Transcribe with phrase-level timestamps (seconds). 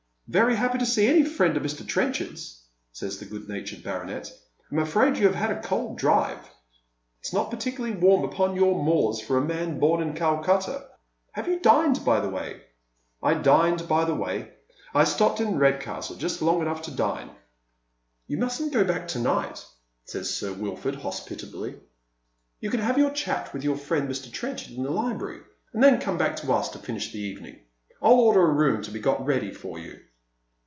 [0.41, 1.85] "Very happy to see any friend of Mr.
[1.85, 2.63] Trenchard's,"
[2.93, 4.31] says the good natured baronet."
[4.71, 6.39] I'm afraid you have had a cold drive.""
[7.21, 10.87] It is not particularly warm upon your moors for a man bom in Calcutta.""
[11.33, 12.61] Have you dined, by the way?""
[13.21, 14.53] I dined by the way.
[14.95, 17.31] I stopped in Eedcastle just long enough to dine.""
[18.29, 19.65] You mustn't go oack to night,"
[20.05, 21.75] says Sir Wilford, hospitably."
[22.61, 24.31] You can have your chat with your friend Mr.
[24.31, 25.41] Trenchard in the library,
[25.73, 27.59] and then come back to us to finish the evening.
[28.01, 29.99] I'll order a room to be got ready for you."